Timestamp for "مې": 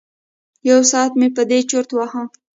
1.19-1.27